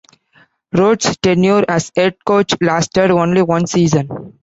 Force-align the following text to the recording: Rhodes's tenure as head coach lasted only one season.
Rhodes's 0.73 1.17
tenure 1.17 1.63
as 1.69 1.91
head 1.95 2.15
coach 2.25 2.55
lasted 2.59 3.11
only 3.11 3.43
one 3.43 3.67
season. 3.67 4.33